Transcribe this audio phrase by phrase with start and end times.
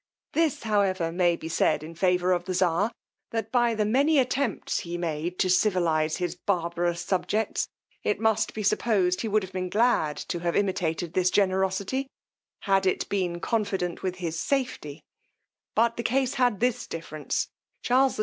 [0.33, 2.91] This, however, may be said in favour of the czar,
[3.29, 7.67] that by the many attempts he made to civilize his barbarous subjects,
[8.03, 12.07] it must be supposed he would have been glad to have imitated this generosity,
[12.61, 15.03] had it been confident with his safety;
[15.75, 17.49] but the case had this difference,
[17.83, 18.19] Charles XII.